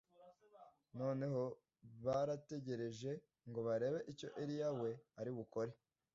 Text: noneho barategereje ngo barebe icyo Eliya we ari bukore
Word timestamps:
noneho 0.99 1.43
barategereje 2.05 3.11
ngo 3.49 3.59
barebe 3.67 3.99
icyo 4.11 4.27
Eliya 4.41 4.69
we 4.81 4.91
ari 5.19 5.31
bukore 5.37 5.71